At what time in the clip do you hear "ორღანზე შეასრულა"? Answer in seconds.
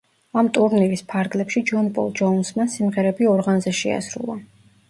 3.37-4.41